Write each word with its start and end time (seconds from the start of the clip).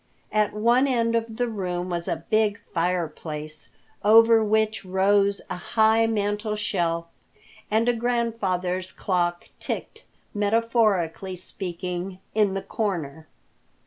At 0.31 0.55
one 0.55 0.87
end 0.87 1.13
of 1.15 1.37
the 1.37 1.47
room 1.47 1.91
was 1.91 2.07
a 2.07 2.25
big 2.27 2.59
fireplace, 2.73 3.69
over 4.03 4.43
which 4.43 4.83
rose 4.83 5.41
a 5.47 5.55
high 5.57 6.07
mantel 6.07 6.55
shelf, 6.55 7.05
and 7.69 7.87
a 7.87 7.93
grandfather's 7.93 8.91
clock 8.91 9.49
ticked, 9.59 10.03
metaphorically 10.33 11.35
speaking, 11.35 12.17
in 12.33 12.55
the 12.55 12.63
corner. 12.63 13.27